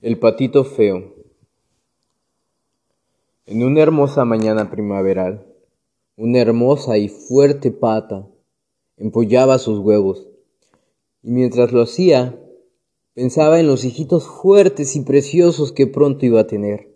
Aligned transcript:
El 0.00 0.20
patito 0.20 0.62
feo. 0.62 1.12
En 3.46 3.64
una 3.64 3.80
hermosa 3.80 4.24
mañana 4.24 4.70
primaveral, 4.70 5.44
una 6.16 6.38
hermosa 6.38 6.98
y 6.98 7.08
fuerte 7.08 7.72
pata 7.72 8.28
empollaba 8.96 9.58
sus 9.58 9.80
huevos, 9.80 10.28
y 11.24 11.32
mientras 11.32 11.72
lo 11.72 11.82
hacía, 11.82 12.38
pensaba 13.14 13.58
en 13.58 13.66
los 13.66 13.84
hijitos 13.84 14.28
fuertes 14.28 14.94
y 14.94 15.00
preciosos 15.00 15.72
que 15.72 15.88
pronto 15.88 16.24
iba 16.24 16.42
a 16.42 16.46
tener. 16.46 16.94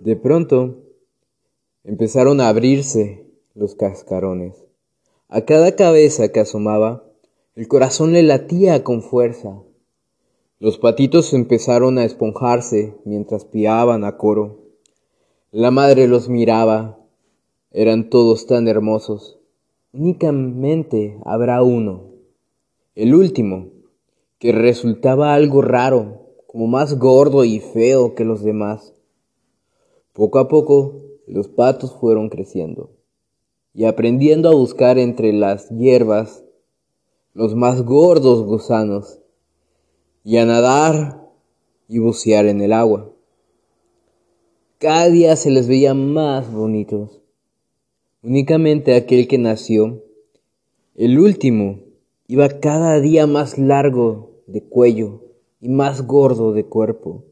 De 0.00 0.16
pronto, 0.16 0.78
empezaron 1.84 2.40
a 2.40 2.48
abrirse 2.48 3.24
los 3.54 3.76
cascarones. 3.76 4.64
A 5.28 5.42
cada 5.42 5.76
cabeza 5.76 6.32
que 6.32 6.40
asomaba, 6.40 7.04
el 7.54 7.68
corazón 7.68 8.12
le 8.12 8.24
latía 8.24 8.82
con 8.82 9.00
fuerza. 9.00 9.62
Los 10.62 10.76
patitos 10.76 11.32
empezaron 11.32 11.96
a 11.96 12.04
esponjarse 12.04 12.94
mientras 13.06 13.46
piaban 13.46 14.04
a 14.04 14.18
coro. 14.18 14.58
La 15.52 15.70
madre 15.70 16.06
los 16.06 16.28
miraba. 16.28 16.98
Eran 17.70 18.10
todos 18.10 18.44
tan 18.44 18.68
hermosos. 18.68 19.38
Únicamente 19.94 21.18
habrá 21.24 21.62
uno, 21.62 22.10
el 22.94 23.14
último, 23.14 23.68
que 24.38 24.52
resultaba 24.52 25.32
algo 25.32 25.62
raro, 25.62 26.26
como 26.46 26.66
más 26.66 26.98
gordo 26.98 27.44
y 27.44 27.60
feo 27.60 28.14
que 28.14 28.26
los 28.26 28.44
demás. 28.44 28.92
Poco 30.12 30.40
a 30.40 30.48
poco 30.48 31.00
los 31.26 31.48
patos 31.48 31.96
fueron 31.98 32.28
creciendo 32.28 32.90
y 33.72 33.86
aprendiendo 33.86 34.50
a 34.50 34.54
buscar 34.54 34.98
entre 34.98 35.32
las 35.32 35.70
hierbas 35.70 36.44
los 37.32 37.54
más 37.54 37.82
gordos 37.82 38.44
gusanos 38.44 39.20
y 40.24 40.36
a 40.36 40.44
nadar 40.44 41.28
y 41.88 41.98
bucear 41.98 42.46
en 42.46 42.60
el 42.60 42.72
agua. 42.72 43.10
Cada 44.78 45.08
día 45.08 45.36
se 45.36 45.50
les 45.50 45.68
veía 45.68 45.94
más 45.94 46.52
bonitos. 46.52 47.20
Únicamente 48.22 48.94
aquel 48.94 49.28
que 49.28 49.38
nació, 49.38 50.04
el 50.94 51.18
último, 51.18 51.80
iba 52.26 52.60
cada 52.60 53.00
día 53.00 53.26
más 53.26 53.58
largo 53.58 54.42
de 54.46 54.62
cuello 54.62 55.22
y 55.60 55.68
más 55.68 56.06
gordo 56.06 56.52
de 56.52 56.64
cuerpo. 56.64 57.24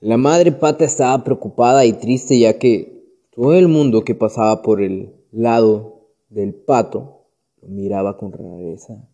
La 0.00 0.16
madre 0.16 0.52
pata 0.52 0.84
estaba 0.84 1.24
preocupada 1.24 1.84
y 1.84 1.94
triste 1.94 2.38
ya 2.38 2.58
que 2.58 3.02
todo 3.30 3.54
el 3.54 3.68
mundo 3.68 4.02
que 4.02 4.14
pasaba 4.14 4.62
por 4.62 4.80
el 4.80 5.14
lado 5.32 6.08
del 6.28 6.54
pato 6.54 7.26
lo 7.62 7.68
miraba 7.68 8.16
con 8.16 8.32
rareza. 8.32 9.09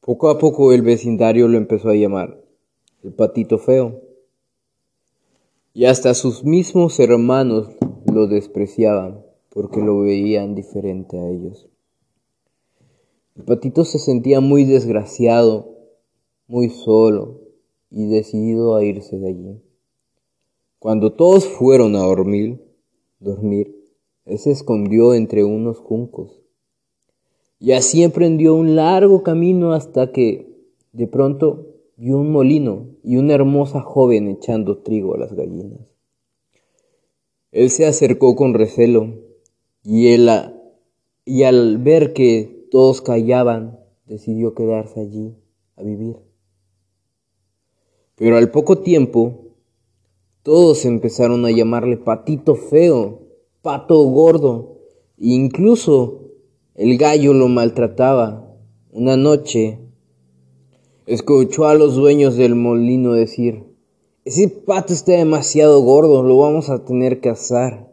Poco 0.00 0.30
a 0.30 0.38
poco 0.38 0.72
el 0.72 0.80
vecindario 0.80 1.46
lo 1.46 1.58
empezó 1.58 1.90
a 1.90 1.94
llamar 1.94 2.42
el 3.02 3.12
patito 3.12 3.58
feo. 3.58 4.00
Y 5.72 5.84
hasta 5.84 6.14
sus 6.14 6.44
mismos 6.44 6.98
hermanos 6.98 7.68
lo 8.12 8.26
despreciaban 8.26 9.22
porque 9.50 9.80
lo 9.80 10.00
veían 10.00 10.54
diferente 10.54 11.18
a 11.18 11.28
ellos. 11.28 11.68
El 13.36 13.44
patito 13.44 13.84
se 13.84 13.98
sentía 13.98 14.40
muy 14.40 14.64
desgraciado, 14.64 15.76
muy 16.46 16.70
solo 16.70 17.40
y 17.90 18.06
decidido 18.06 18.76
a 18.76 18.84
irse 18.84 19.18
de 19.18 19.28
allí. 19.28 19.62
Cuando 20.78 21.12
todos 21.12 21.46
fueron 21.46 21.94
a 21.94 22.00
dormir, 22.00 22.60
dormir, 23.18 23.76
él 24.24 24.38
se 24.38 24.50
escondió 24.50 25.14
entre 25.14 25.44
unos 25.44 25.78
juncos 25.78 26.42
y 27.60 27.72
así 27.72 28.02
emprendió 28.02 28.54
un 28.54 28.74
largo 28.74 29.22
camino 29.22 29.74
hasta 29.74 30.12
que, 30.12 30.48
de 30.92 31.06
pronto, 31.06 31.66
vio 31.96 32.16
un 32.16 32.32
molino 32.32 32.86
y 33.04 33.18
una 33.18 33.34
hermosa 33.34 33.82
joven 33.82 34.28
echando 34.28 34.78
trigo 34.78 35.14
a 35.14 35.18
las 35.18 35.34
gallinas. 35.34 35.94
Él 37.52 37.68
se 37.68 37.84
acercó 37.84 38.34
con 38.34 38.54
recelo 38.54 39.14
y, 39.84 40.08
él, 40.08 40.30
y 41.26 41.42
al 41.42 41.76
ver 41.76 42.14
que 42.14 42.66
todos 42.70 43.02
callaban, 43.02 43.78
decidió 44.06 44.54
quedarse 44.54 45.00
allí 45.00 45.36
a 45.76 45.82
vivir. 45.82 46.16
Pero 48.14 48.38
al 48.38 48.50
poco 48.50 48.78
tiempo, 48.78 49.54
todos 50.42 50.86
empezaron 50.86 51.44
a 51.44 51.50
llamarle 51.50 51.98
patito 51.98 52.54
feo, 52.54 53.20
pato 53.60 54.02
gordo, 54.04 54.78
e 55.18 55.28
incluso 55.34 56.29
el 56.80 56.96
gallo 56.96 57.34
lo 57.34 57.48
maltrataba. 57.48 58.56
Una 58.90 59.14
noche 59.14 59.80
escuchó 61.04 61.66
a 61.66 61.74
los 61.74 61.94
dueños 61.94 62.36
del 62.36 62.54
molino 62.54 63.12
decir, 63.12 63.64
ese 64.24 64.48
pato 64.48 64.94
está 64.94 65.12
demasiado 65.12 65.82
gordo, 65.82 66.22
lo 66.22 66.38
vamos 66.38 66.70
a 66.70 66.82
tener 66.86 67.20
que 67.20 67.28
asar. 67.28 67.92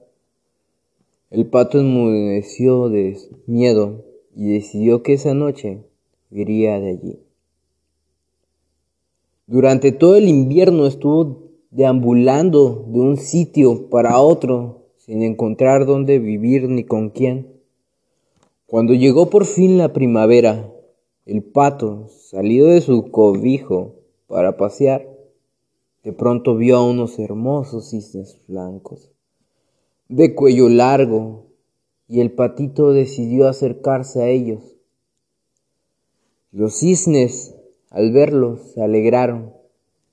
El 1.29 1.47
pato 1.47 1.81
enmudeció 1.81 2.87
de 2.87 3.17
miedo 3.45 4.05
y 4.33 4.53
decidió 4.53 5.03
que 5.03 5.15
esa 5.15 5.33
noche 5.33 5.83
iría 6.31 6.79
de 6.79 6.91
allí. 6.91 7.19
Durante 9.47 9.91
todo 9.91 10.15
el 10.15 10.29
invierno 10.29 10.87
estuvo 10.87 11.49
deambulando 11.71 12.85
de 12.87 13.01
un 13.01 13.17
sitio 13.17 13.89
para 13.89 14.21
otro 14.21 14.85
sin 14.95 15.23
encontrar 15.23 15.85
dónde 15.85 16.19
vivir 16.19 16.69
ni 16.69 16.85
con 16.85 17.09
quién. 17.09 17.56
Cuando 18.67 18.93
llegó 18.93 19.29
por 19.29 19.45
fin 19.45 19.77
la 19.77 19.93
primavera, 19.93 20.69
el 21.25 21.41
pato, 21.41 22.09
salido 22.09 22.67
de 22.67 22.81
su 22.81 23.11
cobijo 23.11 23.95
para 24.27 24.57
pasear, 24.57 25.07
de 26.03 26.11
pronto 26.11 26.57
vio 26.57 26.75
a 26.75 26.85
unos 26.85 27.17
hermosos 27.17 27.91
cisnes 27.91 28.41
blancos, 28.45 29.09
de 30.09 30.35
cuello 30.35 30.67
largo, 30.67 31.45
y 32.09 32.19
el 32.19 32.33
patito 32.33 32.91
decidió 32.91 33.47
acercarse 33.47 34.21
a 34.21 34.27
ellos. 34.27 34.75
Los 36.51 36.73
cisnes, 36.73 37.55
al 37.89 38.11
verlos, 38.11 38.59
se 38.73 38.83
alegraron, 38.83 39.53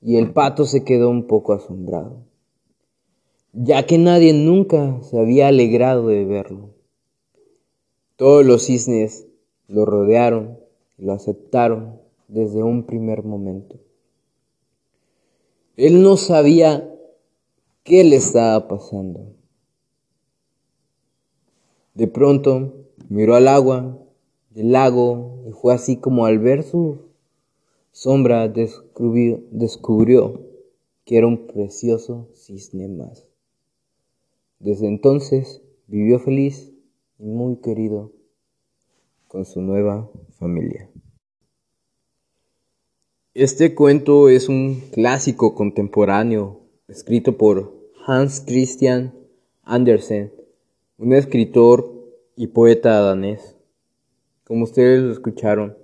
y 0.01 0.15
el 0.17 0.33
pato 0.33 0.65
se 0.65 0.85
quedó 0.85 1.11
un 1.11 1.27
poco 1.27 1.55
asombrado, 1.55 2.23
ya 3.53 3.85
que 3.85 3.99
nadie 3.99 4.33
nunca 4.33 5.03
se 5.03 5.19
había 5.19 5.49
alegrado 5.49 6.07
de 6.07 6.25
verlo. 6.25 6.84
Todos 8.17 8.45
los 8.45 8.67
cisnes 8.67 9.27
lo 9.67 9.85
rodearon 9.85 10.59
y 10.99 11.05
lo 11.05 11.13
aceptaron 11.13 12.01
desde 12.29 12.63
un 12.63 12.85
primer 12.85 13.25
momento. 13.25 13.81
Él 15.77 16.03
no 16.03 16.17
sabía 16.17 16.89
qué 17.83 18.05
le 18.05 18.17
estaba 18.17 18.69
pasando. 18.69 19.35
De 21.95 22.07
pronto 22.07 22.73
miró 23.09 23.35
al 23.35 23.49
agua 23.49 23.99
del 24.51 24.73
lago 24.73 25.43
y 25.49 25.53
fue 25.53 25.75
así 25.75 25.97
como 25.97 26.27
al 26.27 26.39
ver 26.39 26.63
su 26.63 26.99
sombra 27.91 28.49
descubrió, 28.49 29.41
descubrió 29.51 30.41
que 31.05 31.19
era 31.19 31.27
un 31.27 31.47
precioso 31.47 32.29
cisne 32.35 32.89
más. 32.89 33.27
Desde 34.59 34.87
entonces 34.87 35.63
vivió 35.87 36.19
feliz 36.19 36.74
y 37.19 37.27
muy 37.27 37.57
querido 37.57 38.13
con 39.29 39.45
su 39.45 39.61
nueva 39.61 40.11
familia. 40.39 40.91
Este 43.35 43.75
cuento 43.75 44.29
es 44.29 44.49
un 44.49 44.81
clásico 44.93 45.55
contemporáneo 45.55 46.61
escrito 46.87 47.37
por 47.37 47.75
Hans 48.07 48.41
Christian 48.47 49.13
Andersen, 49.65 50.33
un 50.99 51.13
escritor 51.13 51.91
y 52.37 52.49
poeta 52.49 53.01
danés, 53.01 53.57
como 54.45 54.65
ustedes 54.65 55.03
lo 55.03 55.13
escucharon, 55.13 55.77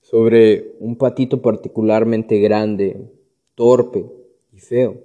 sobre 0.00 0.74
un 0.80 0.96
patito 0.96 1.40
particularmente 1.40 2.38
grande, 2.38 3.10
torpe 3.54 4.04
y 4.52 4.58
feo, 4.60 4.96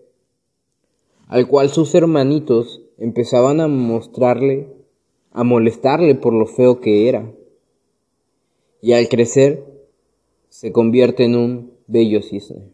al 1.28 1.48
cual 1.48 1.70
sus 1.70 1.94
hermanitos 1.96 2.82
empezaban 2.98 3.62
a 3.62 3.68
mostrarle 3.68 4.83
a 5.34 5.44
molestarle 5.44 6.16
por 6.16 6.34
lo 6.34 6.46
feo 6.46 6.80
que 6.80 7.10
era. 7.10 7.30
Y 8.82 8.94
al 8.94 9.10
crecer, 9.10 9.66
se 10.50 10.72
convierte 10.72 11.26
en 11.26 11.36
un 11.36 11.74
bello 11.88 12.22
cisne. 12.22 12.70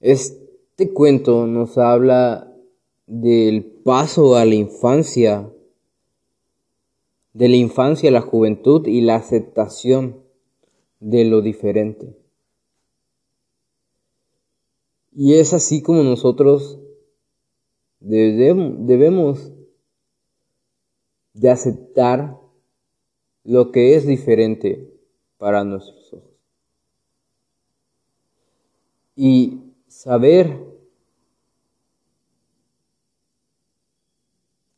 Este 0.00 0.92
cuento 0.92 1.46
nos 1.48 1.76
habla 1.76 2.54
del 3.08 3.64
paso 3.64 4.36
a 4.36 4.44
la 4.44 4.54
infancia, 4.54 5.50
de 7.32 7.48
la 7.48 7.56
infancia 7.56 8.10
a 8.10 8.12
la 8.12 8.20
juventud 8.20 8.86
y 8.86 9.00
la 9.00 9.16
aceptación 9.16 10.22
de 11.00 11.24
lo 11.24 11.42
diferente. 11.42 12.16
Y 15.12 15.34
es 15.34 15.52
así 15.52 15.82
como 15.82 16.04
nosotros 16.04 16.78
debemos 17.98 19.52
de 21.34 21.50
aceptar 21.50 22.38
lo 23.44 23.72
que 23.72 23.96
es 23.96 24.06
diferente 24.06 24.92
para 25.38 25.64
nuestros 25.64 26.12
ojos. 26.12 26.28
y 29.20 29.74
saber 29.88 30.64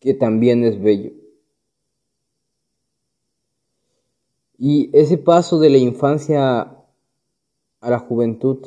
que 0.00 0.14
también 0.14 0.64
es 0.64 0.80
bello. 0.80 1.12
Y 4.56 4.88
ese 4.98 5.18
paso 5.18 5.60
de 5.60 5.68
la 5.68 5.76
infancia 5.76 6.62
a 6.62 7.90
la 7.90 7.98
juventud 7.98 8.66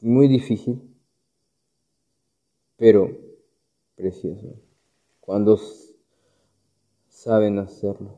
muy 0.00 0.28
difícil, 0.28 0.91
pero 2.82 3.16
precioso, 3.94 4.56
cuando 5.20 5.56
saben 7.08 7.60
hacerlo. 7.60 8.16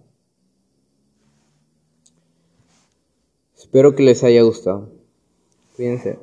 Espero 3.54 3.94
que 3.94 4.04
les 4.04 4.24
haya 4.24 4.40
gustado. 4.40 4.90
Cuídense. 5.76 6.18